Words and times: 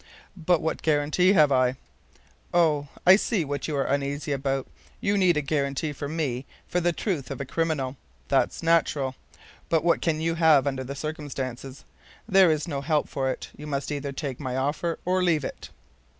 "But 0.35 0.61
what 0.63 0.81
guarantee 0.81 1.33
have 1.33 1.51
I?" 1.51 1.75
"Oh, 2.55 2.87
I 3.05 3.15
see 3.17 3.45
what 3.45 3.67
you 3.67 3.75
are 3.75 3.85
uneasy 3.85 4.31
about. 4.31 4.65
You 4.99 5.15
need 5.15 5.37
a 5.37 5.43
guarantee 5.43 5.93
for 5.93 6.07
me, 6.07 6.47
for 6.67 6.79
the 6.79 6.91
truth 6.91 7.29
of 7.29 7.39
a 7.39 7.45
criminal. 7.45 7.97
That's 8.27 8.63
natural. 8.63 9.13
But 9.69 9.83
what 9.83 10.01
can 10.01 10.19
you 10.19 10.33
have 10.33 10.65
under 10.65 10.83
the 10.83 10.95
circumstances. 10.95 11.85
There 12.27 12.49
is 12.49 12.67
no 12.67 12.81
help 12.81 13.09
for 13.09 13.29
it, 13.29 13.51
you 13.55 13.67
must 13.67 13.91
either 13.91 14.11
take 14.11 14.39
my 14.39 14.57
offer 14.57 14.97
or 15.05 15.21
leave 15.23 15.43
it." 15.43 15.69